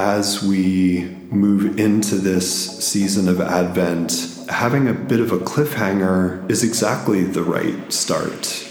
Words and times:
as 0.00 0.42
we 0.42 1.04
move 1.30 1.78
into 1.78 2.14
this 2.14 2.78
season 2.82 3.28
of 3.28 3.38
Advent, 3.38 4.34
having 4.48 4.88
a 4.88 4.94
bit 4.94 5.20
of 5.20 5.30
a 5.30 5.36
cliffhanger 5.36 6.50
is 6.50 6.64
exactly 6.64 7.22
the 7.22 7.42
right 7.42 7.92
start. 7.92 8.66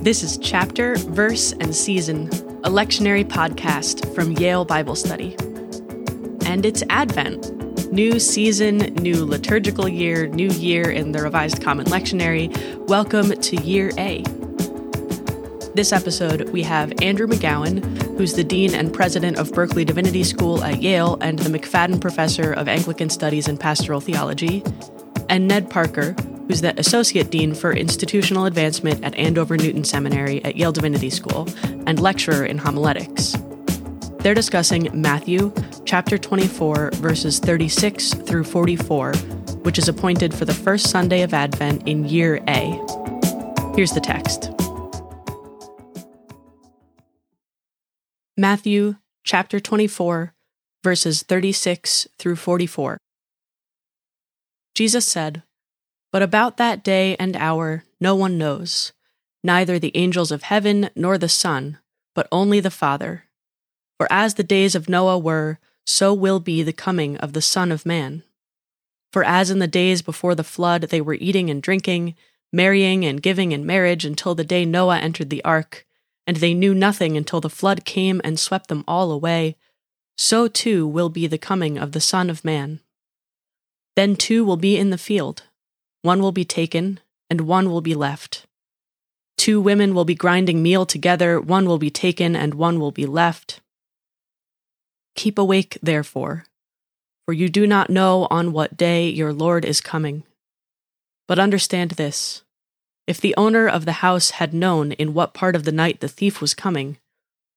This 0.00 0.22
is 0.22 0.38
Chapter, 0.38 0.94
Verse, 0.94 1.50
and 1.58 1.74
Season, 1.74 2.28
a 2.62 2.70
lectionary 2.70 3.24
podcast 3.24 4.14
from 4.14 4.30
Yale 4.32 4.64
Bible 4.64 4.94
Study. 4.94 5.34
And 6.46 6.64
it's 6.64 6.84
Advent. 6.88 7.92
New 7.92 8.20
season, 8.20 8.78
new 8.78 9.24
liturgical 9.24 9.88
year, 9.88 10.28
new 10.28 10.50
year 10.50 10.88
in 10.88 11.10
the 11.10 11.20
Revised 11.20 11.60
Common 11.60 11.86
Lectionary. 11.86 12.48
Welcome 12.86 13.32
to 13.32 13.56
Year 13.56 13.90
A. 13.98 14.22
This 15.74 15.92
episode, 15.92 16.50
we 16.50 16.62
have 16.62 16.92
Andrew 17.02 17.26
McGowan, 17.26 17.82
who's 18.16 18.34
the 18.34 18.44
Dean 18.44 18.76
and 18.76 18.94
President 18.94 19.38
of 19.38 19.52
Berkeley 19.52 19.84
Divinity 19.84 20.22
School 20.22 20.62
at 20.62 20.80
Yale 20.80 21.18
and 21.20 21.36
the 21.36 21.50
McFaddin 21.50 22.00
Professor 22.00 22.52
of 22.52 22.68
Anglican 22.68 23.10
Studies 23.10 23.48
and 23.48 23.58
Pastoral 23.58 24.00
Theology, 24.00 24.62
and 25.28 25.48
Ned 25.48 25.68
Parker, 25.68 26.12
who's 26.46 26.60
the 26.60 26.78
Associate 26.78 27.28
Dean 27.28 27.54
for 27.54 27.72
Institutional 27.72 28.46
Advancement 28.46 29.02
at 29.02 29.16
Andover 29.16 29.56
Newton 29.56 29.82
Seminary 29.82 30.44
at 30.44 30.54
Yale 30.54 30.70
Divinity 30.70 31.10
School 31.10 31.48
and 31.88 31.98
lecturer 31.98 32.44
in 32.46 32.58
homiletics. 32.58 33.36
They're 34.20 34.32
discussing 34.32 34.88
Matthew 34.92 35.52
chapter 35.84 36.16
24, 36.18 36.92
verses 36.94 37.40
36 37.40 38.14
through 38.14 38.44
44, 38.44 39.12
which 39.64 39.78
is 39.78 39.88
appointed 39.88 40.32
for 40.32 40.44
the 40.44 40.54
first 40.54 40.88
Sunday 40.88 41.22
of 41.22 41.34
Advent 41.34 41.88
in 41.88 42.04
year 42.04 42.40
A. 42.46 42.80
Here's 43.74 43.90
the 43.90 44.00
text. 44.00 44.53
Matthew 48.36 48.96
chapter 49.22 49.60
24, 49.60 50.34
verses 50.82 51.22
36 51.22 52.08
through 52.18 52.34
44. 52.34 52.98
Jesus 54.74 55.06
said, 55.06 55.44
But 56.10 56.22
about 56.22 56.56
that 56.56 56.82
day 56.82 57.14
and 57.20 57.36
hour 57.36 57.84
no 58.00 58.16
one 58.16 58.36
knows, 58.36 58.92
neither 59.44 59.78
the 59.78 59.96
angels 59.96 60.32
of 60.32 60.42
heaven 60.42 60.90
nor 60.96 61.16
the 61.16 61.28
Son, 61.28 61.78
but 62.12 62.26
only 62.32 62.58
the 62.58 62.72
Father. 62.72 63.26
For 63.98 64.08
as 64.10 64.34
the 64.34 64.42
days 64.42 64.74
of 64.74 64.88
Noah 64.88 65.16
were, 65.16 65.60
so 65.86 66.12
will 66.12 66.40
be 66.40 66.64
the 66.64 66.72
coming 66.72 67.16
of 67.18 67.34
the 67.34 67.42
Son 67.42 67.70
of 67.70 67.86
Man. 67.86 68.24
For 69.12 69.22
as 69.22 69.48
in 69.48 69.60
the 69.60 69.68
days 69.68 70.02
before 70.02 70.34
the 70.34 70.42
flood 70.42 70.82
they 70.82 71.00
were 71.00 71.14
eating 71.14 71.50
and 71.50 71.62
drinking, 71.62 72.16
marrying 72.52 73.04
and 73.04 73.22
giving 73.22 73.52
in 73.52 73.64
marriage 73.64 74.04
until 74.04 74.34
the 74.34 74.42
day 74.42 74.64
Noah 74.64 74.98
entered 74.98 75.30
the 75.30 75.44
ark, 75.44 75.86
and 76.26 76.38
they 76.38 76.54
knew 76.54 76.74
nothing 76.74 77.16
until 77.16 77.40
the 77.40 77.50
flood 77.50 77.84
came 77.84 78.20
and 78.24 78.38
swept 78.38 78.68
them 78.68 78.84
all 78.86 79.12
away, 79.12 79.56
so 80.16 80.48
too 80.48 80.86
will 80.86 81.08
be 81.08 81.26
the 81.26 81.38
coming 81.38 81.76
of 81.76 81.92
the 81.92 82.00
Son 82.00 82.30
of 82.30 82.44
Man. 82.44 82.80
Then 83.96 84.16
two 84.16 84.44
will 84.44 84.56
be 84.56 84.76
in 84.76 84.90
the 84.90 84.98
field, 84.98 85.44
one 86.02 86.20
will 86.20 86.32
be 86.32 86.44
taken, 86.44 87.00
and 87.30 87.42
one 87.42 87.70
will 87.70 87.80
be 87.80 87.94
left. 87.94 88.46
Two 89.36 89.60
women 89.60 89.94
will 89.94 90.04
be 90.04 90.14
grinding 90.14 90.62
meal 90.62 90.86
together, 90.86 91.40
one 91.40 91.66
will 91.66 91.78
be 91.78 91.90
taken, 91.90 92.36
and 92.36 92.54
one 92.54 92.78
will 92.78 92.92
be 92.92 93.06
left. 93.06 93.60
Keep 95.16 95.38
awake, 95.38 95.78
therefore, 95.82 96.44
for 97.24 97.32
you 97.32 97.48
do 97.48 97.66
not 97.66 97.90
know 97.90 98.26
on 98.30 98.52
what 98.52 98.76
day 98.76 99.08
your 99.08 99.32
Lord 99.32 99.64
is 99.64 99.80
coming. 99.80 100.24
But 101.26 101.38
understand 101.38 101.92
this 101.92 102.42
if 103.06 103.20
the 103.20 103.34
owner 103.36 103.68
of 103.68 103.84
the 103.84 103.92
house 103.92 104.30
had 104.30 104.54
known 104.54 104.92
in 104.92 105.14
what 105.14 105.34
part 105.34 105.54
of 105.54 105.64
the 105.64 105.72
night 105.72 106.00
the 106.00 106.08
thief 106.08 106.40
was 106.40 106.54
coming, 106.54 106.98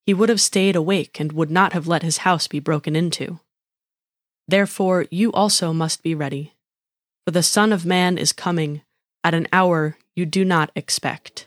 he 0.06 0.14
would 0.14 0.30
have 0.30 0.42
stayed 0.42 0.76
awake 0.76 1.20
and 1.20 1.32
would 1.32 1.52
not 1.52 1.74
have 1.74 1.88
let 1.88 2.04
his 2.04 2.20
house 2.20 2.48
be 2.48 2.60
broken 2.60 2.96
into. 2.96 3.40
Therefore, 4.48 5.06
you 5.12 5.32
also 5.34 5.74
must 5.74 6.04
be 6.04 6.16
ready, 6.16 6.54
for 7.26 7.32
the 7.32 7.44
Son 7.44 7.74
of 7.74 7.86
Man 7.86 8.18
is 8.18 8.32
coming 8.32 8.82
at 9.24 9.34
an 9.34 9.48
hour 9.52 9.98
you 10.16 10.26
do 10.26 10.46
not 10.46 10.72
expect. 10.76 11.47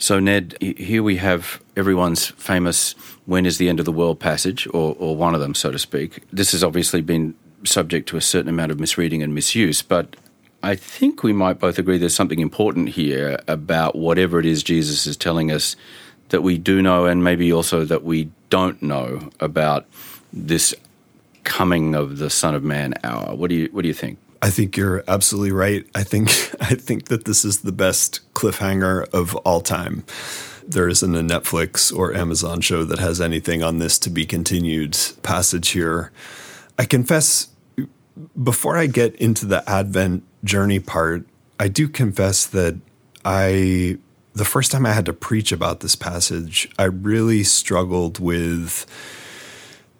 So, 0.00 0.18
Ned, 0.18 0.56
here 0.62 1.02
we 1.02 1.18
have 1.18 1.62
everyone's 1.76 2.28
famous 2.28 2.92
when 3.26 3.44
is 3.44 3.58
the 3.58 3.68
end 3.68 3.80
of 3.80 3.84
the 3.84 3.92
world 3.92 4.18
passage, 4.18 4.66
or, 4.68 4.96
or 4.98 5.14
one 5.14 5.34
of 5.34 5.42
them, 5.42 5.54
so 5.54 5.70
to 5.70 5.78
speak. 5.78 6.24
This 6.32 6.52
has 6.52 6.64
obviously 6.64 7.02
been 7.02 7.34
subject 7.64 8.08
to 8.08 8.16
a 8.16 8.22
certain 8.22 8.48
amount 8.48 8.72
of 8.72 8.80
misreading 8.80 9.22
and 9.22 9.34
misuse, 9.34 9.82
but 9.82 10.16
I 10.62 10.74
think 10.74 11.22
we 11.22 11.34
might 11.34 11.58
both 11.58 11.78
agree 11.78 11.98
there's 11.98 12.14
something 12.14 12.40
important 12.40 12.88
here 12.88 13.38
about 13.46 13.94
whatever 13.94 14.40
it 14.40 14.46
is 14.46 14.62
Jesus 14.62 15.06
is 15.06 15.18
telling 15.18 15.52
us 15.52 15.76
that 16.30 16.40
we 16.40 16.56
do 16.56 16.80
know, 16.80 17.04
and 17.04 17.22
maybe 17.22 17.52
also 17.52 17.84
that 17.84 18.02
we 18.02 18.30
don't 18.48 18.82
know 18.82 19.28
about 19.38 19.84
this 20.32 20.74
coming 21.44 21.94
of 21.94 22.16
the 22.16 22.30
Son 22.30 22.54
of 22.54 22.64
Man 22.64 22.94
hour. 23.04 23.34
What 23.34 23.50
do 23.50 23.54
you 23.54 23.68
What 23.70 23.82
do 23.82 23.88
you 23.88 23.94
think? 23.94 24.18
I 24.42 24.50
think 24.50 24.76
you're 24.76 25.04
absolutely 25.06 25.52
right. 25.52 25.86
I 25.94 26.02
think 26.02 26.28
I 26.60 26.74
think 26.74 27.08
that 27.08 27.24
this 27.24 27.44
is 27.44 27.60
the 27.60 27.72
best 27.72 28.20
cliffhanger 28.34 29.08
of 29.10 29.36
all 29.36 29.60
time. 29.60 30.04
There 30.66 30.88
isn't 30.88 31.14
a 31.14 31.20
Netflix 31.20 31.94
or 31.94 32.14
Amazon 32.14 32.60
show 32.60 32.84
that 32.84 32.98
has 32.98 33.20
anything 33.20 33.62
on 33.62 33.78
this 33.78 33.98
to 34.00 34.10
be 34.10 34.24
continued 34.24 34.96
passage 35.22 35.70
here. 35.70 36.12
I 36.78 36.84
confess 36.84 37.48
before 38.42 38.76
I 38.76 38.86
get 38.86 39.14
into 39.16 39.46
the 39.46 39.68
Advent 39.68 40.22
journey 40.44 40.78
part, 40.78 41.26
I 41.58 41.68
do 41.68 41.88
confess 41.88 42.46
that 42.46 42.78
I 43.24 43.98
the 44.32 44.44
first 44.44 44.70
time 44.70 44.86
I 44.86 44.92
had 44.92 45.06
to 45.06 45.12
preach 45.12 45.52
about 45.52 45.80
this 45.80 45.96
passage, 45.96 46.70
I 46.78 46.84
really 46.84 47.42
struggled 47.42 48.18
with 48.18 48.86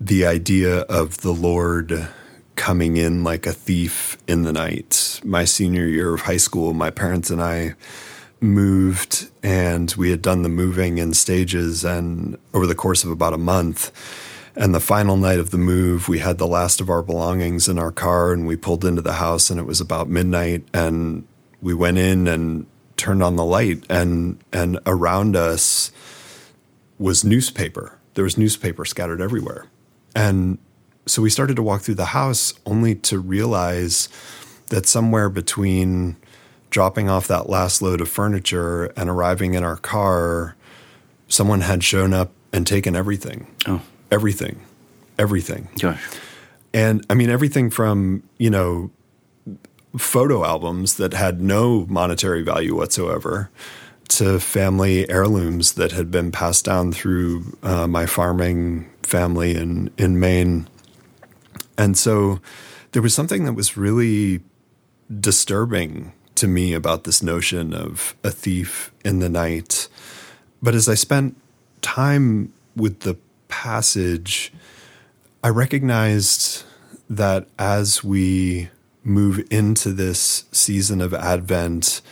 the 0.00 0.25
idea 0.25 0.81
of 0.83 1.21
the 1.21 1.33
Lord 1.33 2.09
coming 2.60 2.98
in 2.98 3.25
like 3.25 3.47
a 3.47 3.54
thief 3.54 4.19
in 4.28 4.43
the 4.43 4.53
night. 4.53 5.19
My 5.25 5.47
senior 5.47 5.87
year 5.87 6.12
of 6.12 6.21
high 6.21 6.37
school, 6.37 6.75
my 6.75 6.91
parents 6.91 7.31
and 7.31 7.41
I 7.41 7.75
moved 8.38 9.31
and 9.43 9.91
we 9.97 10.10
had 10.10 10.21
done 10.21 10.43
the 10.43 10.50
moving 10.50 10.99
in 10.99 11.15
stages 11.15 11.87
and 11.87 12.37
over 12.53 12.66
the 12.66 12.75
course 12.75 13.03
of 13.03 13.10
about 13.10 13.32
a 13.32 13.38
month. 13.38 13.91
And 14.54 14.75
the 14.75 14.81
final 14.81 15.16
night 15.16 15.38
of 15.38 15.53
the 15.53 15.59
move, 15.59 16.06
we 16.06 16.19
had 16.19 16.37
the 16.37 16.47
last 16.47 16.82
of 16.82 16.91
our 16.91 17.03
belongings 17.03 17.66
in 17.66 17.78
our 17.78 17.91
car 17.91 18.31
and 18.31 18.47
we 18.47 18.56
pulled 18.56 18.84
into 18.84 19.00
the 19.00 19.15
house 19.15 19.49
and 19.49 19.59
it 19.59 19.65
was 19.65 19.81
about 19.81 20.10
midnight 20.10 20.62
and 20.75 21.26
we 21.62 21.72
went 21.72 21.97
in 21.97 22.28
and 22.28 22.66
turned 22.99 23.22
on 23.22 23.37
the 23.37 23.44
light 23.44 23.87
and 23.88 24.38
and 24.53 24.78
around 24.84 25.34
us 25.34 25.93
was 26.99 27.25
newspaper. 27.25 27.99
There 28.12 28.25
was 28.25 28.37
newspaper 28.37 28.84
scattered 28.84 29.22
everywhere. 29.22 29.65
And 30.15 30.59
so 31.06 31.22
we 31.22 31.31
started 31.31 31.56
to 31.56 31.62
walk 31.62 31.83
through 31.83 31.97
the 31.97 32.06
house 32.06 32.55
only 32.66 32.94
to 32.94 33.19
realize 33.19 34.09
that 34.69 34.87
somewhere 34.87 35.28
between 35.28 36.16
dropping 36.71 37.09
off 37.09 37.27
that 37.28 37.49
last 37.49 37.83
load 37.83 38.00
of 38.00 38.09
furniture 38.09 38.87
and 38.97 39.11
arriving 39.11 39.55
in 39.55 39.65
our 39.65 39.77
car, 39.77 40.56
someone 41.28 41.62
had 41.62 41.83
shown 41.83 42.15
up 42.15 42.33
and 42.53 42.66
taken 42.66 42.94
everything. 42.94 43.47
Oh. 43.66 43.83
Everything. 44.11 44.61
Everything. 45.19 45.69
Gosh. 45.78 46.03
And 46.72 47.05
I 47.11 47.15
mean, 47.15 47.31
everything 47.31 47.71
from, 47.71 48.22
you 48.38 48.50
know, 48.50 48.91
photo 49.99 50.44
albums 50.44 50.97
that 50.97 51.12
had 51.12 51.41
no 51.41 51.87
monetary 51.88 52.43
value 52.43 52.77
whatsoever 52.77 53.50
to 54.09 54.38
family 54.41 55.09
heirlooms 55.11 55.72
that 55.72 55.93
had 55.93 56.11
been 56.11 56.32
passed 56.32 56.65
down 56.65 56.93
through 56.93 57.56
uh, 57.62 57.87
my 57.87 58.06
farming 58.06 58.88
family 59.03 59.55
in, 59.56 59.91
in 59.99 60.19
Maine. 60.19 60.69
And 61.81 61.97
so 61.97 62.41
there 62.93 63.01
was 63.01 63.15
something 63.15 63.47
that 63.47 63.55
was 63.55 63.75
really 63.75 64.43
disturbing 65.19 66.13
to 66.35 66.47
me 66.47 66.75
about 66.75 67.05
this 67.05 67.23
notion 67.23 67.73
of 67.73 68.15
a 68.23 68.31
thief 68.31 68.93
in 69.03 69.21
the 69.21 69.31
night. 69.31 69.88
But 70.61 70.75
as 70.75 70.91
I 70.91 70.94
spent 70.94 71.38
time 71.81 72.53
with 72.77 73.00
the 73.00 73.17
passage, 73.49 74.53
I 75.43 75.49
recognized 75.49 76.65
that 77.09 77.47
as 77.59 78.05
we 78.05 78.69
move 79.03 79.43
into 79.50 79.94
this 79.94 80.44
season 80.53 81.00
of 81.00 81.15
Advent, 81.15 82.03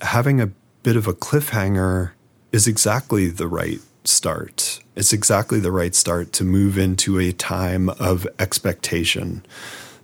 having 0.00 0.40
a 0.40 0.50
bit 0.82 0.96
of 0.96 1.06
a 1.06 1.14
cliffhanger 1.14 2.10
is 2.50 2.66
exactly 2.66 3.28
the 3.28 3.46
right 3.46 3.78
start. 4.04 4.80
It's 4.96 5.12
exactly 5.12 5.60
the 5.60 5.72
right 5.72 5.94
start 5.94 6.32
to 6.34 6.44
move 6.44 6.78
into 6.78 7.18
a 7.18 7.32
time 7.32 7.88
of 7.90 8.26
expectation, 8.38 9.44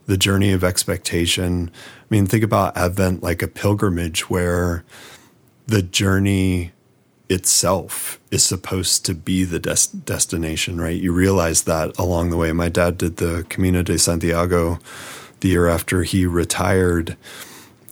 the 0.07 0.17
journey 0.17 0.53
of 0.53 0.65
expectation. 0.65 1.71
I 1.75 2.07
mean, 2.09 2.27
think 2.27 2.43
about 2.43 2.77
Advent 2.77 3.23
like 3.23 3.43
a 3.43 3.49
pilgrimage 3.49 4.29
where 4.29 4.85
the 5.67 5.83
journey 5.83 6.73
itself 7.29 8.19
is 8.33 8.43
supposed 8.45 9.07
to 9.07 9.15
be 9.15 9.45
the 9.45 9.61
des- 9.61 9.97
destination, 10.05 10.81
right? 10.81 11.01
You 11.01 11.13
realize 11.13 11.63
that 11.63 11.97
along 11.97 12.31
the 12.31 12.37
way. 12.37 12.53
My 12.53 12.69
dad 12.69 12.99
did 12.99 13.19
the 13.19 13.47
Camino 13.49 13.83
de 13.83 13.99
Santiago 13.99 14.81
the 15.39 15.51
year 15.51 15.69
after 15.69 16.03
he 16.03 16.27
retired. 16.27 17.17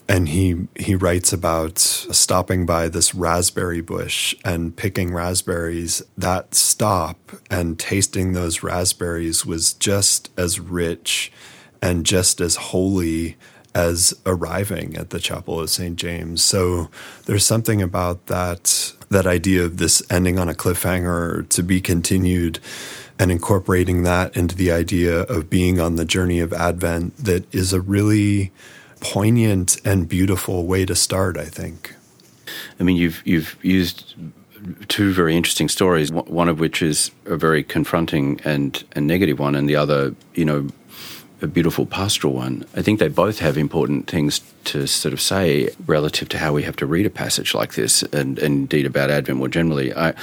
And 0.09 0.31
he 0.31 0.67
he 0.75 0.95
writes 0.95 1.33
about 1.33 1.79
stopping 1.79 2.65
by 2.65 2.89
this 2.89 3.15
raspberry 3.15 3.83
bush 3.83 4.35
and 4.45 4.75
picking 4.75 5.13
raspberries. 5.13 6.03
That 6.17 6.55
stop 6.55 7.19
and 7.51 7.79
tasting 7.79 8.33
those 8.33 8.63
raspberries 8.63 9.45
was 9.45 9.75
just 9.75 10.31
as 10.39 10.59
rich 10.59 11.31
and 11.83 12.07
just 12.07 12.41
as 12.41 12.57
holy 12.57 13.37
as 13.75 14.15
arriving 14.25 14.97
at 14.97 15.11
the 15.11 15.21
chapel 15.21 15.61
of 15.61 15.71
St 15.71 15.97
James. 15.97 16.43
So 16.43 16.91
there's 17.27 17.45
something 17.45 17.83
about 17.83 18.27
that 18.27 18.95
that 19.11 19.27
idea 19.27 19.65
of 19.65 19.77
this 19.77 20.03
ending 20.11 20.39
on 20.39 20.49
a 20.49 20.55
cliffhanger 20.55 21.49
to 21.51 21.63
be 21.63 21.81
continued 21.81 22.61
and 23.19 23.31
incorporating 23.31 24.05
that 24.05 24.37
into 24.37 24.55
the 24.55 24.71
idea 24.71 25.21
of 25.23 25.51
being 25.51 25.81
on 25.81 25.97
the 25.97 26.05
journey 26.05 26.41
of 26.41 26.53
advent 26.53 27.17
that 27.17 27.53
is 27.55 27.73
a 27.73 27.81
really 27.81 28.53
poignant 29.01 29.81
and 29.85 30.09
beautiful 30.09 30.67
way 30.67 30.85
to 30.87 30.95
start, 30.95 31.37
I 31.37 31.47
think. 31.47 31.95
I 32.81 32.83
mean, 32.83 32.97
you've 32.97 33.23
you've 33.25 33.57
used 33.63 34.15
two 34.89 35.13
very 35.13 35.37
interesting 35.37 35.69
stories. 35.69 36.11
One 36.13 36.49
of 36.49 36.61
which 36.61 36.83
is 36.83 37.11
a 37.27 37.37
very 37.37 37.63
confronting 37.63 38.41
and, 38.45 38.83
and 38.93 39.07
negative 39.07 39.39
one, 39.39 39.55
and 39.55 39.69
the 39.69 39.77
other, 39.77 40.15
you 40.35 40.45
know, 40.45 40.69
a 41.41 41.47
beautiful 41.47 41.87
pastoral 41.87 42.33
one. 42.33 42.65
I 42.75 42.83
think 42.83 42.99
they 42.99 43.09
both 43.09 43.39
have 43.39 43.57
important 43.57 44.09
things 44.09 44.41
to 44.65 44.87
sort 44.87 45.13
of 45.13 45.21
say 45.21 45.71
relative 45.87 46.29
to 46.31 46.39
how 46.39 46.53
we 46.53 46.65
have 46.65 46.77
to 46.77 46.87
read 46.87 47.07
a 47.07 47.11
passage 47.11 47.55
like 47.55 47.75
this, 47.75 48.03
and, 48.03 48.39
and 48.39 48.41
indeed 48.41 48.87
about 48.87 49.11
Advent 49.11 49.39
more 49.39 49.49
generally. 49.49 49.95
I, 49.95 50.15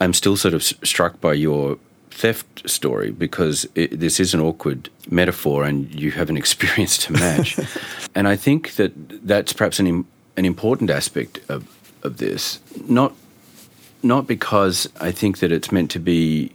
I'm 0.00 0.12
still 0.12 0.36
sort 0.36 0.54
of 0.54 0.62
struck 0.62 1.20
by 1.20 1.34
your 1.34 1.78
theft 2.14 2.68
story 2.70 3.10
because 3.10 3.66
it, 3.74 3.98
this 3.98 4.20
is 4.20 4.34
an 4.34 4.40
awkward 4.40 4.88
metaphor 5.10 5.64
and 5.64 5.92
you 5.92 6.12
have 6.12 6.30
an 6.30 6.36
experience 6.44 6.96
to 6.98 7.12
match. 7.12 7.58
and 8.14 8.28
I 8.28 8.36
think 8.36 8.74
that 8.76 8.92
that's 9.26 9.52
perhaps 9.52 9.80
an, 9.80 10.06
an 10.36 10.44
important 10.44 10.90
aspect 10.90 11.40
of, 11.48 11.66
of 12.02 12.18
this. 12.18 12.60
Not, 12.88 13.12
not 14.02 14.26
because 14.26 14.88
I 15.00 15.10
think 15.10 15.38
that 15.38 15.50
it's 15.50 15.72
meant 15.72 15.90
to 15.90 15.98
be 15.98 16.52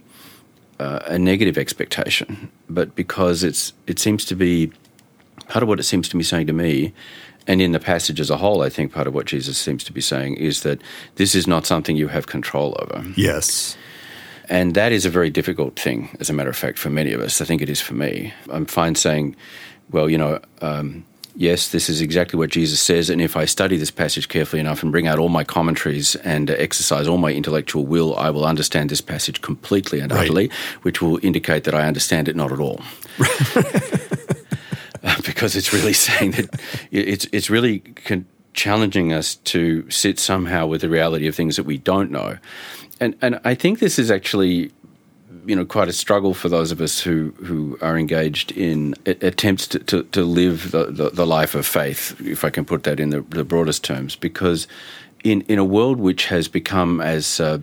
uh, 0.78 1.00
a 1.04 1.18
negative 1.18 1.58
expectation, 1.58 2.50
but 2.68 2.96
because 2.96 3.44
it's, 3.44 3.74
it 3.86 3.98
seems 3.98 4.24
to 4.24 4.34
be 4.34 4.72
part 5.48 5.62
of 5.62 5.68
what 5.68 5.78
it 5.78 5.84
seems 5.84 6.08
to 6.08 6.16
be 6.16 6.22
saying 6.22 6.46
to 6.46 6.52
me 6.54 6.94
and 7.46 7.60
in 7.60 7.72
the 7.72 7.80
passage 7.80 8.20
as 8.20 8.30
a 8.30 8.36
whole, 8.36 8.62
I 8.62 8.68
think 8.68 8.92
part 8.92 9.06
of 9.06 9.14
what 9.14 9.26
Jesus 9.26 9.58
seems 9.58 9.84
to 9.84 9.92
be 9.92 10.00
saying 10.00 10.36
is 10.36 10.62
that 10.62 10.80
this 11.16 11.34
is 11.34 11.46
not 11.46 11.66
something 11.66 11.96
you 11.96 12.08
have 12.08 12.26
control 12.26 12.76
over. 12.78 13.04
Yes. 13.16 13.76
And 14.50 14.74
that 14.74 14.90
is 14.90 15.06
a 15.06 15.10
very 15.10 15.30
difficult 15.30 15.78
thing, 15.78 16.14
as 16.18 16.28
a 16.28 16.32
matter 16.32 16.50
of 16.50 16.56
fact, 16.56 16.76
for 16.76 16.90
many 16.90 17.12
of 17.12 17.20
us. 17.20 17.40
I 17.40 17.44
think 17.44 17.62
it 17.62 17.70
is 17.70 17.80
for 17.80 17.94
me. 17.94 18.34
I'm 18.50 18.66
fine 18.66 18.96
saying, 18.96 19.36
well, 19.90 20.10
you 20.10 20.18
know, 20.18 20.40
um, 20.60 21.04
yes, 21.36 21.68
this 21.68 21.88
is 21.88 22.00
exactly 22.00 22.36
what 22.36 22.50
Jesus 22.50 22.80
says. 22.80 23.10
And 23.10 23.22
if 23.22 23.36
I 23.36 23.44
study 23.44 23.76
this 23.76 23.92
passage 23.92 24.28
carefully 24.28 24.58
enough 24.58 24.82
and 24.82 24.90
bring 24.90 25.06
out 25.06 25.20
all 25.20 25.28
my 25.28 25.44
commentaries 25.44 26.16
and 26.16 26.50
exercise 26.50 27.06
all 27.06 27.16
my 27.16 27.32
intellectual 27.32 27.86
will, 27.86 28.16
I 28.16 28.30
will 28.30 28.44
understand 28.44 28.90
this 28.90 29.00
passage 29.00 29.40
completely 29.40 30.00
and 30.00 30.10
right. 30.10 30.22
utterly, 30.22 30.50
which 30.82 31.00
will 31.00 31.24
indicate 31.24 31.62
that 31.62 31.74
I 31.74 31.86
understand 31.86 32.28
it 32.28 32.34
not 32.34 32.50
at 32.50 32.58
all. 32.58 32.80
because 35.24 35.54
it's 35.54 35.72
really 35.72 35.92
saying 36.08 36.32
that 36.32 36.60
it's, 36.90 37.26
it's 37.32 37.50
really 37.50 37.78
con- 37.78 38.26
challenging 38.52 39.12
us 39.12 39.36
to 39.36 39.88
sit 39.90 40.18
somehow 40.18 40.66
with 40.66 40.80
the 40.80 40.88
reality 40.88 41.26
of 41.26 41.34
things 41.34 41.56
that 41.56 41.64
we 41.64 41.78
don't 41.78 42.10
know. 42.10 42.38
And 43.00 43.16
and 43.22 43.40
I 43.44 43.54
think 43.54 43.78
this 43.78 43.98
is 43.98 44.10
actually 44.10 44.72
you 45.46 45.56
know 45.56 45.64
quite 45.64 45.88
a 45.88 45.92
struggle 45.92 46.34
for 46.34 46.48
those 46.48 46.70
of 46.70 46.80
us 46.80 47.00
who 47.00 47.30
who 47.44 47.78
are 47.80 47.96
engaged 47.98 48.52
in 48.52 48.94
attempts 49.06 49.66
to, 49.68 49.78
to, 49.78 50.02
to 50.04 50.24
live 50.24 50.70
the, 50.70 50.86
the, 50.86 51.10
the, 51.10 51.26
life 51.26 51.54
of 51.54 51.66
faith, 51.66 52.20
if 52.20 52.44
I 52.44 52.50
can 52.50 52.64
put 52.64 52.82
that 52.84 53.00
in 53.00 53.10
the, 53.10 53.22
the, 53.22 53.44
broadest 53.44 53.82
terms, 53.82 54.16
because 54.16 54.66
in 55.24 55.42
in 55.42 55.58
a 55.58 55.64
world 55.64 55.98
which 55.98 56.26
has 56.26 56.48
become 56.48 57.00
as 57.00 57.40
uh, 57.40 57.58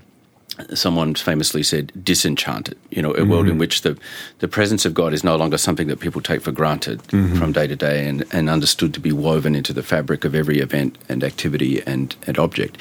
someone 0.74 1.16
famously 1.16 1.64
said 1.64 1.92
disenchanted 2.04 2.78
you 2.90 3.02
know 3.02 3.12
a 3.12 3.18
mm-hmm. 3.20 3.32
world 3.32 3.46
in 3.46 3.54
mm-hmm. 3.54 3.60
which 3.60 3.82
the 3.82 3.98
the 4.40 4.48
presence 4.48 4.86
of 4.86 4.94
god 4.94 5.14
is 5.14 5.24
no 5.24 5.36
longer 5.36 5.58
something 5.58 5.88
that 5.88 6.00
people 6.00 6.22
take 6.22 6.42
for 6.42 6.52
granted 6.52 7.02
mm-hmm. 7.04 7.36
from 7.36 7.52
day 7.52 7.68
to 7.68 7.76
day 7.76 8.08
and 8.08 8.26
and 8.32 8.50
understood 8.50 8.94
to 8.94 9.00
be 9.00 9.12
woven 9.12 9.56
into 9.56 9.74
the 9.74 9.84
fabric 9.84 10.26
of 10.26 10.34
every 10.34 10.60
event 10.60 10.98
and 11.10 11.24
activity 11.24 11.82
and 11.86 12.16
and 12.26 12.38
object 12.38 12.78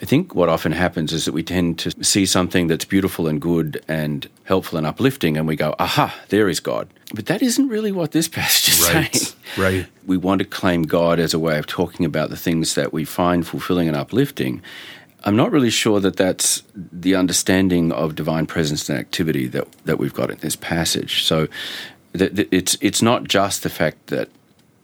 I 0.00 0.04
think 0.04 0.34
what 0.34 0.48
often 0.48 0.72
happens 0.72 1.12
is 1.12 1.24
that 1.24 1.32
we 1.32 1.42
tend 1.42 1.78
to 1.80 2.04
see 2.04 2.24
something 2.24 2.68
that's 2.68 2.84
beautiful 2.84 3.26
and 3.26 3.40
good 3.40 3.84
and 3.88 4.28
helpful 4.44 4.78
and 4.78 4.86
uplifting, 4.86 5.36
and 5.36 5.46
we 5.46 5.56
go, 5.56 5.74
aha, 5.78 6.14
there 6.28 6.48
is 6.48 6.60
God. 6.60 6.88
But 7.14 7.26
that 7.26 7.42
isn't 7.42 7.68
really 7.68 7.90
what 7.90 8.12
this 8.12 8.28
passage 8.38 8.74
is 8.74 8.80
right, 8.80 9.14
saying. 9.14 9.34
Right. 9.56 9.86
We 10.06 10.16
want 10.16 10.38
to 10.40 10.44
claim 10.44 10.84
God 10.84 11.18
as 11.18 11.34
a 11.34 11.38
way 11.38 11.58
of 11.58 11.66
talking 11.66 12.06
about 12.06 12.30
the 12.30 12.36
things 12.36 12.74
that 12.76 12.92
we 12.92 13.04
find 13.04 13.46
fulfilling 13.46 13.88
and 13.88 13.96
uplifting. 13.96 14.62
I'm 15.24 15.36
not 15.36 15.50
really 15.50 15.70
sure 15.70 16.00
that 16.00 16.16
that's 16.16 16.62
the 16.74 17.14
understanding 17.14 17.92
of 17.92 18.14
divine 18.14 18.46
presence 18.46 18.88
and 18.88 18.98
activity 18.98 19.46
that, 19.48 19.70
that 19.84 19.98
we've 19.98 20.14
got 20.14 20.30
in 20.30 20.38
this 20.38 20.56
passage. 20.56 21.24
So 21.24 21.48
it's, 22.14 22.76
it's 22.80 23.02
not 23.02 23.24
just 23.24 23.62
the 23.62 23.68
fact 23.68 24.08
that 24.08 24.28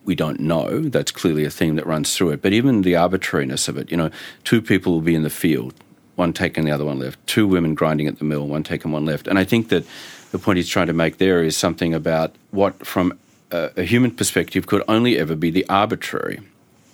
we 0.05 0.15
don't 0.15 0.41
know. 0.41 0.83
That's 0.83 1.11
clearly 1.11 1.45
a 1.45 1.51
theme 1.51 1.77
that 1.77 1.87
runs 1.87 2.15
through 2.15 2.31
it. 2.31 2.43
But 2.43 2.53
even 2.53 2.83
the 2.83 2.97
arbitrariness 2.97 3.69
of 3.69 3.79
it, 3.79 3.91
you 3.91 3.97
know, 3.97 4.11
two 4.43 4.61
people 4.61 4.93
will 4.93 5.01
be 5.01 5.15
in 5.15 5.23
the 5.23 5.31
field, 5.31 5.73
one 6.17 6.33
taken, 6.33 6.65
the 6.65 6.73
other 6.73 6.85
one 6.85 6.99
left, 6.99 7.25
two 7.27 7.47
women 7.47 7.75
grinding 7.75 8.07
at 8.07 8.19
the 8.19 8.25
mill, 8.25 8.47
one 8.47 8.63
taken, 8.63 8.93
one 8.93 9.07
left. 9.07 9.27
And 9.27 9.39
I 9.39 9.45
think 9.45 9.69
that 9.69 9.85
the 10.33 10.39
point 10.39 10.57
he's 10.57 10.69
trying 10.69 10.89
to 10.89 10.93
make 10.93 11.19
there 11.19 11.43
is 11.43 11.57
something 11.57 11.95
about 11.95 12.35
what, 12.51 12.85
from 12.87 13.19
a, 13.51 13.71
a 13.77 13.83
human 13.85 14.11
perspective, 14.11 14.67
could 14.67 14.83
only 14.89 15.17
ever 15.17 15.37
be 15.37 15.51
the 15.51 15.65
arbitrary, 15.69 16.41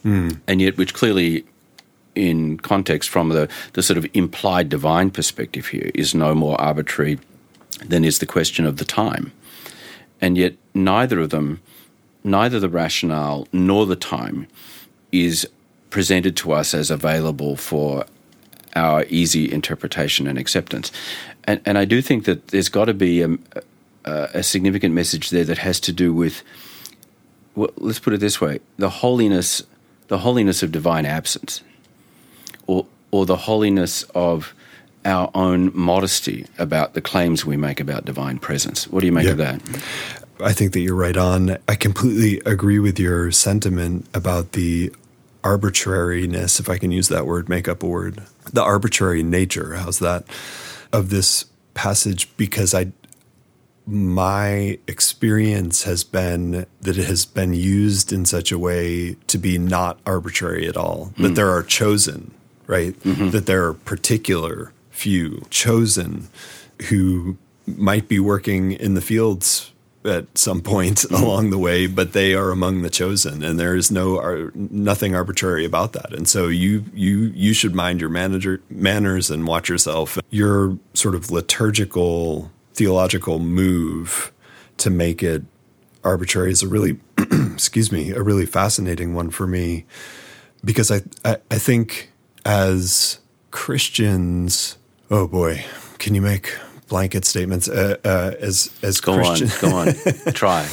mm. 0.04 0.38
and 0.46 0.60
yet 0.60 0.76
which 0.76 0.94
clearly 0.94 1.44
in 2.14 2.58
context 2.58 3.08
from 3.08 3.30
the, 3.30 3.48
the 3.74 3.82
sort 3.82 3.96
of 3.96 4.06
implied 4.14 4.68
divine 4.68 5.10
perspective 5.10 5.66
here 5.66 5.90
is 5.94 6.14
no 6.14 6.34
more 6.34 6.60
arbitrary 6.60 7.18
than 7.84 8.04
is 8.04 8.18
the 8.18 8.26
question 8.26 8.66
of 8.66 8.76
the 8.76 8.84
time. 8.84 9.32
And 10.20 10.36
yet 10.36 10.54
neither 10.74 11.20
of 11.20 11.30
them 11.30 11.60
neither 12.22 12.60
the 12.60 12.68
rationale 12.68 13.48
nor 13.52 13.86
the 13.86 13.96
time 13.96 14.46
is 15.12 15.48
presented 15.90 16.36
to 16.36 16.52
us 16.52 16.74
as 16.74 16.90
available 16.90 17.56
for 17.56 18.04
our 18.76 19.04
easy 19.08 19.50
interpretation 19.50 20.26
and 20.26 20.38
acceptance. 20.38 20.92
And, 21.44 21.60
and 21.64 21.78
I 21.78 21.84
do 21.84 22.00
think 22.00 22.24
that 22.24 22.48
there's 22.48 22.68
got 22.68 22.84
to 22.84 22.94
be 22.94 23.22
a, 23.22 23.30
a, 24.04 24.28
a 24.34 24.42
significant 24.42 24.94
message 24.94 25.30
there 25.30 25.44
that 25.44 25.58
has 25.58 25.80
to 25.80 25.92
do 25.92 26.12
with, 26.12 26.42
well, 27.56 27.70
let's 27.76 27.98
put 27.98 28.12
it 28.12 28.20
this 28.20 28.40
way: 28.40 28.60
the 28.76 28.90
holiness, 28.90 29.62
the 30.08 30.18
holiness 30.18 30.62
of 30.62 30.70
divine 30.70 31.06
absence, 31.06 31.62
or 33.20 33.26
the 33.26 33.36
holiness 33.36 34.02
of 34.14 34.54
our 35.04 35.30
own 35.34 35.70
modesty 35.74 36.46
about 36.58 36.94
the 36.94 37.02
claims 37.02 37.44
we 37.44 37.56
make 37.56 37.80
about 37.80 38.06
divine 38.06 38.38
presence. 38.38 38.88
What 38.88 39.00
do 39.00 39.06
you 39.06 39.12
make 39.12 39.26
yeah. 39.26 39.32
of 39.32 39.36
that? 39.38 39.60
I 40.42 40.54
think 40.54 40.72
that 40.72 40.80
you're 40.80 40.94
right 40.94 41.16
on. 41.16 41.58
I 41.68 41.74
completely 41.74 42.40
agree 42.50 42.78
with 42.78 42.98
your 42.98 43.30
sentiment 43.30 44.06
about 44.14 44.52
the 44.52 44.90
arbitrariness, 45.44 46.60
if 46.60 46.70
I 46.70 46.78
can 46.78 46.90
use 46.90 47.08
that 47.08 47.26
word, 47.26 47.48
make 47.50 47.68
up 47.68 47.82
a 47.82 47.86
word, 47.86 48.22
the 48.52 48.62
arbitrary 48.62 49.22
nature, 49.22 49.74
how's 49.74 49.98
that, 49.98 50.24
of 50.94 51.10
this 51.10 51.44
passage, 51.74 52.34
because 52.38 52.74
I, 52.74 52.92
my 53.86 54.78
experience 54.86 55.84
has 55.84 56.04
been 56.04 56.66
that 56.80 56.98
it 56.98 57.06
has 57.06 57.26
been 57.26 57.52
used 57.52 58.12
in 58.12 58.24
such 58.24 58.50
a 58.50 58.58
way 58.58 59.16
to 59.26 59.38
be 59.38 59.58
not 59.58 59.98
arbitrary 60.06 60.66
at 60.66 60.76
all, 60.76 61.12
mm. 61.16 61.22
that 61.22 61.34
there 61.34 61.50
are 61.50 61.62
chosen, 61.62 62.32
right? 62.70 62.98
Mm-hmm. 63.00 63.30
That 63.30 63.46
there 63.46 63.66
are 63.66 63.74
particular 63.74 64.72
few 64.90 65.42
chosen 65.50 66.28
who 66.88 67.36
might 67.66 68.08
be 68.08 68.20
working 68.20 68.72
in 68.72 68.94
the 68.94 69.00
fields 69.00 69.72
at 70.04 70.38
some 70.38 70.62
point 70.62 70.98
mm-hmm. 70.98 71.22
along 71.22 71.50
the 71.50 71.58
way, 71.58 71.86
but 71.86 72.12
they 72.12 72.32
are 72.32 72.50
among 72.50 72.82
the 72.82 72.88
chosen, 72.88 73.42
and 73.42 73.58
there 73.58 73.74
is 73.74 73.90
no 73.90 74.18
ar- 74.18 74.52
nothing 74.54 75.14
arbitrary 75.14 75.64
about 75.64 75.92
that. 75.92 76.14
And 76.14 76.28
so 76.28 76.46
you 76.46 76.84
you 76.94 77.32
you 77.34 77.52
should 77.52 77.74
mind 77.74 78.00
your 78.00 78.08
manager 78.08 78.62
manners 78.70 79.30
and 79.30 79.46
watch 79.46 79.68
yourself. 79.68 80.18
Your 80.30 80.78
sort 80.94 81.14
of 81.16 81.30
liturgical 81.30 82.50
theological 82.74 83.40
move 83.40 84.32
to 84.78 84.90
make 84.90 85.22
it 85.22 85.42
arbitrary 86.04 86.52
is 86.52 86.62
a 86.62 86.68
really 86.68 86.98
excuse 87.52 87.92
me 87.92 88.10
a 88.10 88.22
really 88.22 88.46
fascinating 88.46 89.12
one 89.12 89.28
for 89.28 89.46
me 89.46 89.84
because 90.64 90.90
I, 90.90 91.02
I, 91.24 91.36
I 91.50 91.58
think 91.58 92.10
as 92.44 93.18
Christians, 93.50 94.76
oh 95.10 95.26
boy, 95.26 95.64
can 95.98 96.14
you 96.14 96.20
make 96.20 96.56
blanket 96.88 97.24
statements 97.24 97.68
uh, 97.68 97.96
uh, 98.04 98.32
as 98.40 98.70
as 98.82 99.00
go 99.00 99.14
Christian- 99.14 99.50
on, 99.50 99.70
go 99.70 99.76
on, 99.76 99.94
try. 100.32 100.68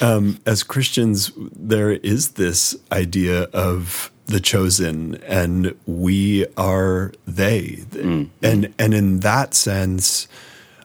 Um, 0.00 0.40
as 0.44 0.62
Christians, 0.62 1.32
there 1.36 1.92
is 1.92 2.32
this 2.32 2.76
idea 2.92 3.44
of 3.44 4.10
the 4.26 4.40
chosen, 4.40 5.14
and 5.26 5.74
we 5.86 6.46
are 6.56 7.12
they, 7.26 7.84
mm. 7.90 8.28
and 8.42 8.74
and 8.78 8.94
in 8.94 9.20
that 9.20 9.54
sense, 9.54 10.28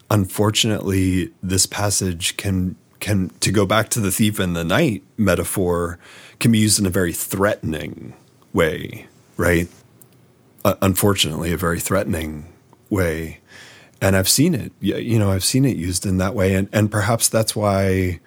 unfortunately, 0.09 1.31
this 1.43 1.65
passage 1.65 2.37
can 2.37 2.75
can 2.99 3.29
to 3.41 3.51
go 3.51 3.65
back 3.65 3.89
to 3.89 3.99
the 3.99 4.11
thief 4.11 4.39
in 4.39 4.53
the 4.53 4.63
night 4.63 5.03
metaphor 5.17 5.99
can 6.39 6.51
be 6.51 6.59
used 6.59 6.79
in 6.79 6.85
a 6.85 6.89
very 6.89 7.13
threatening 7.13 8.13
way, 8.53 9.07
right? 9.37 9.67
Uh, 10.63 10.75
unfortunately, 10.81 11.51
a 11.51 11.57
very 11.57 11.79
threatening 11.79 12.45
way. 12.89 13.39
And 13.99 14.15
I've 14.15 14.29
seen 14.29 14.53
it, 14.55 14.71
you 14.79 15.17
know, 15.19 15.31
I've 15.31 15.43
seen 15.43 15.65
it 15.65 15.77
used 15.77 16.05
in 16.05 16.17
that 16.17 16.33
way. 16.33 16.55
And, 16.55 16.69
and 16.71 16.91
perhaps 16.91 17.29
that's 17.29 17.55
why 17.55 18.19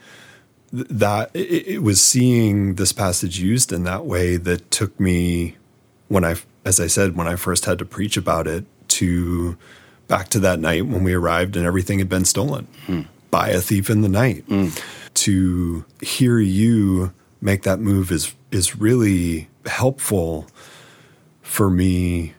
that 0.72 1.30
it, 1.34 1.66
it 1.66 1.82
was 1.82 2.02
seeing 2.02 2.74
this 2.74 2.92
passage 2.92 3.38
used 3.38 3.72
in 3.72 3.84
that 3.84 4.04
way 4.04 4.36
that 4.36 4.70
took 4.70 4.98
me 4.98 5.56
when 6.08 6.24
I, 6.24 6.36
as 6.64 6.80
I 6.80 6.86
said, 6.88 7.16
when 7.16 7.28
I 7.28 7.36
first 7.36 7.64
had 7.64 7.78
to 7.78 7.84
preach 7.84 8.16
about 8.16 8.46
it 8.46 8.64
to 8.88 9.56
back 10.08 10.28
to 10.30 10.40
that 10.40 10.60
night 10.60 10.86
when 10.86 11.04
we 11.04 11.14
arrived 11.14 11.56
and 11.56 11.66
everything 11.66 11.98
had 11.98 12.08
been 12.08 12.24
stolen 12.24 12.66
hmm. 12.86 13.02
by 13.30 13.48
a 13.48 13.60
thief 13.60 13.90
in 13.90 14.02
the 14.02 14.08
night. 14.08 14.46
Mm. 14.48 14.80
To 15.14 15.84
hear 16.02 16.38
you 16.40 17.12
make 17.40 17.62
that 17.62 17.78
move 17.78 18.10
is 18.10 18.34
is 18.50 18.76
really 18.76 19.48
helpful 19.66 20.48
for 21.44 21.70
me 21.70 22.34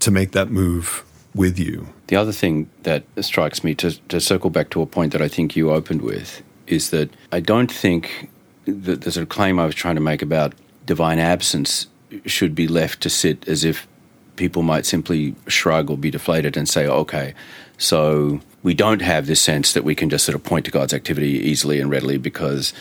to 0.00 0.10
make 0.10 0.32
that 0.32 0.50
move 0.50 1.02
with 1.34 1.58
you. 1.58 1.88
The 2.08 2.16
other 2.16 2.32
thing 2.32 2.68
that 2.82 3.04
strikes 3.20 3.64
me 3.64 3.74
to, 3.76 3.92
to 4.08 4.20
circle 4.20 4.50
back 4.50 4.68
to 4.70 4.82
a 4.82 4.86
point 4.86 5.12
that 5.12 5.22
I 5.22 5.28
think 5.28 5.56
you 5.56 5.70
opened 5.70 6.02
with 6.02 6.42
is 6.66 6.90
that 6.90 7.08
I 7.32 7.40
don't 7.40 7.72
think 7.72 8.28
that 8.66 9.00
the 9.00 9.12
sort 9.12 9.22
of 9.22 9.28
claim 9.30 9.58
I 9.58 9.64
was 9.64 9.74
trying 9.74 9.94
to 9.94 10.00
make 10.00 10.20
about 10.20 10.52
divine 10.84 11.18
absence 11.18 11.86
should 12.26 12.54
be 12.54 12.68
left 12.68 13.00
to 13.02 13.10
sit 13.10 13.48
as 13.48 13.64
if 13.64 13.86
people 14.36 14.62
might 14.62 14.84
simply 14.84 15.34
shrug 15.46 15.88
or 15.90 15.96
be 15.96 16.10
deflated 16.10 16.56
and 16.56 16.68
say, 16.68 16.86
okay, 16.86 17.34
so 17.78 18.40
we 18.62 18.74
don't 18.74 19.00
have 19.00 19.26
this 19.26 19.40
sense 19.40 19.72
that 19.72 19.84
we 19.84 19.94
can 19.94 20.10
just 20.10 20.24
sort 20.24 20.34
of 20.34 20.42
point 20.42 20.64
to 20.64 20.70
God's 20.70 20.92
activity 20.92 21.38
easily 21.38 21.80
and 21.80 21.90
readily 21.90 22.18
because, 22.18 22.72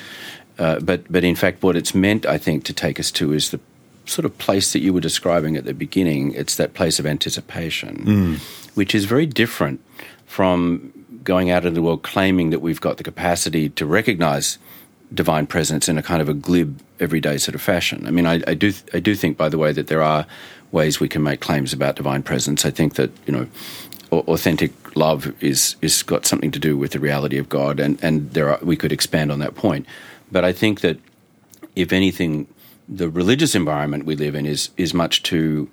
uh, 0.58 0.80
but, 0.80 1.10
but 1.12 1.24
in 1.24 1.36
fact, 1.36 1.64
what 1.64 1.76
it's 1.76 1.94
meant, 1.94 2.26
I 2.26 2.38
think, 2.38 2.64
to 2.66 2.74
take 2.74 3.00
us 3.00 3.12
to 3.12 3.34
is 3.34 3.52
the 3.52 3.60
sort 4.06 4.26
of 4.26 4.38
place 4.38 4.74
that 4.74 4.80
you 4.80 4.94
were 4.94 5.02
describing 5.02 5.56
at 5.56 5.66
the 5.66 5.74
beginning. 5.74 6.34
It's 6.34 6.56
that 6.58 6.74
place 6.74 7.00
of 7.00 7.06
anticipation, 7.06 8.06
mm. 8.06 8.76
which 8.76 8.94
is 8.94 9.06
very 9.06 9.26
different 9.26 9.82
from 10.26 10.92
going 11.24 11.52
out 11.52 11.64
into 11.64 11.76
the 11.76 11.82
world 11.82 12.04
claiming 12.04 12.50
that 12.50 12.60
we've 12.60 12.82
got 12.82 12.98
the 12.98 13.04
capacity 13.04 13.70
to 13.70 13.86
recognize 13.86 14.58
divine 15.14 15.46
presence 15.46 15.88
in 15.88 15.98
a 15.98 16.04
kind 16.04 16.22
of 16.22 16.28
a 16.28 16.34
glib, 16.34 16.80
everyday 17.00 17.38
sort 17.38 17.56
of 17.56 17.62
fashion. 17.62 18.06
I 18.08 18.12
mean, 18.12 18.26
I, 18.26 18.42
I 18.48 18.54
do, 18.54 18.74
I 18.94 19.00
do 19.00 19.16
think, 19.16 19.38
by 19.38 19.50
the 19.50 19.58
way, 19.58 19.72
that 19.72 19.88
there 19.88 20.02
are 20.02 20.26
ways 20.72 21.00
we 21.00 21.08
can 21.08 21.24
make 21.24 21.40
claims 21.40 21.72
about 21.72 21.96
divine 21.96 22.24
presence. 22.24 22.66
I 22.66 22.72
think 22.72 22.96
that 22.96 23.12
you 23.26 23.34
know, 23.34 23.48
authentic 24.12 24.74
love 24.96 25.34
is 25.42 25.76
is 25.82 26.04
got 26.04 26.26
something 26.26 26.52
to 26.52 26.60
do 26.60 26.78
with 26.78 26.92
the 26.92 27.00
reality 27.00 27.38
of 27.38 27.48
God, 27.50 27.80
and 27.80 28.04
and 28.04 28.32
there 28.32 28.50
are 28.50 28.60
we 28.62 28.76
could 28.76 28.92
expand 28.92 29.32
on 29.32 29.40
that 29.40 29.56
point. 29.56 29.86
But 30.32 30.44
I 30.44 30.52
think 30.52 30.82
that 30.82 30.98
if 31.76 31.94
anything, 31.94 32.48
the 32.88 33.10
religious 33.10 33.56
environment 33.56 34.06
we 34.06 34.16
live 34.16 34.36
in 34.36 34.46
is 34.46 34.70
is 34.78 34.94
much 34.94 35.24
too 35.24 35.70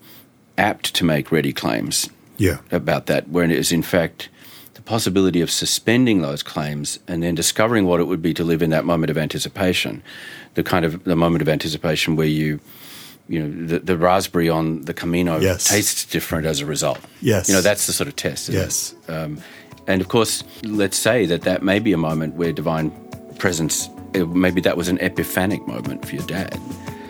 apt 0.59 0.95
to 0.95 1.05
make 1.05 1.33
ready 1.33 1.53
claims 1.53 2.09
yeah. 2.37 2.59
about 2.71 3.07
that, 3.07 3.29
when 3.29 3.51
it 3.51 3.59
is 3.59 3.73
in 3.73 3.83
fact 3.83 4.29
the 4.75 4.83
possibility 4.83 5.41
of 5.41 5.51
suspending 5.51 6.23
those 6.23 6.43
claims 6.43 6.99
and 7.07 7.23
then 7.23 7.35
discovering 7.35 7.87
what 7.87 8.01
it 8.01 8.05
would 8.05 8.23
be 8.23 8.33
to 8.35 8.45
live 8.45 8.63
in 8.63 8.71
that 8.71 8.85
moment 8.85 9.11
of 9.11 9.19
anticipation, 9.19 10.03
the 10.55 10.63
kind 10.63 10.85
of 10.85 11.05
the 11.05 11.17
moment 11.17 11.43
of 11.43 11.49
anticipation 11.49 12.17
where 12.17 12.27
you 12.27 12.61
you 13.29 13.41
know 13.47 13.67
the, 13.67 13.79
the 13.79 13.97
raspberry 13.97 14.49
on 14.49 14.83
the 14.83 14.95
Camino 14.95 15.39
yes. 15.39 15.69
tastes 15.69 16.05
different 16.05 16.47
as 16.47 16.61
a 16.61 16.67
result. 16.67 16.99
Yes, 17.21 17.49
you 17.49 17.55
know 17.55 17.61
that's 17.61 17.87
the 17.87 17.93
sort 17.93 18.09
of 18.09 18.17
test. 18.17 18.49
yes, 18.49 18.95
um, 19.09 19.39
and 19.87 20.01
of 20.01 20.09
course, 20.09 20.43
let's 20.65 20.97
say 20.97 21.27
that 21.27 21.43
that 21.43 21.63
may 21.63 21.79
be 21.79 21.93
a 21.93 21.99
moment 21.99 22.35
where 22.35 22.53
divine 22.53 22.91
presence. 23.39 23.89
Maybe 24.13 24.61
that 24.63 24.77
was 24.77 24.89
an 24.89 24.99
epiphanic 24.99 25.65
moment 25.69 26.05
for 26.05 26.17
your 26.17 26.27
dad. 26.27 26.59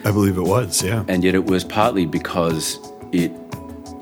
I 0.05 0.13
believe 0.13 0.37
it 0.37 0.43
was. 0.43 0.83
Yeah, 0.83 1.05
and 1.09 1.23
yet 1.23 1.35
it 1.35 1.47
was 1.47 1.65
partly 1.65 2.07
because 2.07 2.79
it 3.13 3.33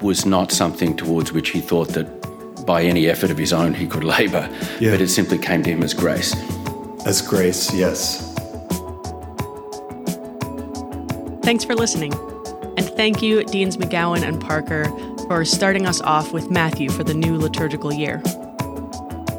was 0.00 0.24
not 0.24 0.52
something 0.52 0.96
towards 0.96 1.32
which 1.32 1.50
he 1.50 1.60
thought 1.60 1.88
that 1.88 2.18
by 2.66 2.82
any 2.82 3.08
effort 3.08 3.30
of 3.30 3.38
his 3.38 3.52
own 3.52 3.74
he 3.74 3.86
could 3.86 4.04
labour, 4.04 4.48
yeah. 4.78 4.90
but 4.90 5.00
it 5.00 5.08
simply 5.08 5.38
came 5.38 5.62
to 5.62 5.70
him 5.70 5.82
as 5.82 5.94
grace. 5.94 6.34
As 7.06 7.22
grace, 7.22 7.72
yes. 7.74 8.24
Thanks 11.42 11.64
for 11.64 11.74
listening. 11.74 12.12
And 12.76 12.86
thank 12.90 13.22
you, 13.22 13.42
Deans 13.44 13.78
McGowan 13.78 14.22
and 14.22 14.40
Parker, 14.40 14.84
for 15.26 15.44
starting 15.44 15.86
us 15.86 16.00
off 16.02 16.32
with 16.32 16.50
Matthew 16.50 16.90
for 16.90 17.02
the 17.02 17.14
new 17.14 17.38
liturgical 17.38 17.92
year. 17.92 18.22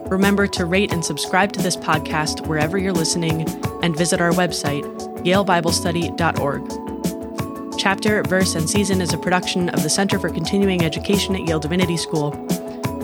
Remember 0.10 0.48
to 0.48 0.66
rate 0.66 0.92
and 0.92 1.06
subscribe 1.06 1.52
to 1.54 1.62
this 1.62 1.78
podcast 1.78 2.48
wherever 2.48 2.80
you're 2.80 2.92
listening 2.92 3.48
and 3.84 3.96
visit 3.96 4.20
our 4.20 4.32
website, 4.32 4.84
yalebiblestudy.org. 5.24 7.80
Chapter, 7.80 8.24
Verse, 8.24 8.56
and 8.56 8.70
Season 8.70 9.02
is 9.02 9.14
a 9.14 9.18
production 9.18 9.70
of 9.70 9.84
the 9.84 9.90
Center 9.90 10.20
for 10.20 10.30
Continuing 10.30 10.84
Education 10.84 11.36
at 11.36 11.48
Yale 11.48 11.60
Divinity 11.60 11.96
School. 11.96 12.34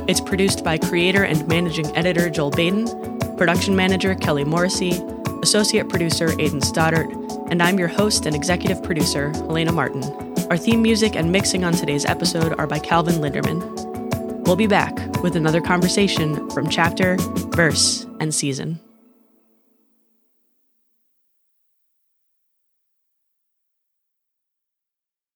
It's 0.07 0.19
produced 0.19 0.63
by 0.63 0.77
creator 0.77 1.24
and 1.24 1.48
managing 1.48 1.95
editor 1.95 2.29
Joel 2.29 2.51
Baden, 2.51 3.38
production 3.38 3.75
manager 3.75 4.15
Kelly 4.15 4.43
Morrissey, 4.43 5.01
associate 5.41 5.89
producer 5.89 6.29
Aidan 6.39 6.62
Stoddart, 6.62 7.10
and 7.50 7.63
I'm 7.63 7.79
your 7.79 7.88
host 7.88 8.25
and 8.25 8.36
executive 8.36 8.84
producer, 8.84 9.29
Helena 9.29 9.72
Martin. 9.72 10.03
Our 10.50 10.57
theme 10.57 10.81
music 10.81 11.15
and 11.15 11.31
mixing 11.31 11.63
on 11.63 11.74
today's 11.74 12.05
episode 12.05 12.53
are 12.60 12.67
by 12.67 12.79
Calvin 12.79 13.15
Linderman. 13.15 14.45
We'll 14.45 14.55
be 14.55 14.67
back 14.67 14.95
with 15.24 15.36
another 15.36 15.62
conversation 15.62 16.50
from 16.51 16.69
chapter, 16.69 17.15
verse, 17.17 18.05
and 18.19 18.34
season. 18.34 18.79